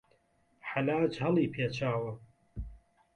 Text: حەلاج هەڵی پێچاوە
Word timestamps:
حەلاج 0.69 1.13
هەڵی 1.23 1.51
پێچاوە 1.53 2.13